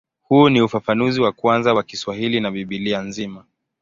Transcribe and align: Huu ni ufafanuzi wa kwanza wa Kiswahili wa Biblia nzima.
Huu 0.21 0.49
ni 0.49 0.61
ufafanuzi 0.61 1.21
wa 1.21 1.31
kwanza 1.31 1.73
wa 1.73 1.83
Kiswahili 1.83 2.43
wa 2.45 2.51
Biblia 2.51 3.01
nzima. 3.01 3.45